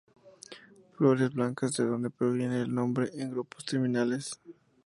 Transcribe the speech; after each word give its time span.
Flores 0.95 1.31
blancas 1.31 1.73
-de 1.77 1.85
donde 1.85 2.09
proviene 2.09 2.59
el 2.63 2.73
nombre- 2.73 3.11
en 3.13 3.29
grupos 3.29 3.65
terminales. 3.65 4.39